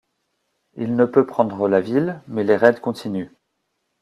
Il 0.77 0.95
ne 0.95 1.05
peut 1.05 1.27
prendre 1.27 1.67
la 1.69 1.79
ville, 1.79 2.23
mais 2.27 2.43
les 2.43 2.55
raids 2.55 2.79
continuent. 2.81 3.29